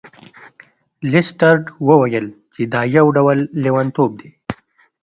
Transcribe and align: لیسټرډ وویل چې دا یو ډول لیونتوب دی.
لیسټرډ 1.11 1.63
وویل 1.87 2.27
چې 2.53 2.61
دا 2.73 2.81
یو 2.97 3.05
ډول 3.17 3.39
لیونتوب 3.63 4.11
دی. 4.19 4.29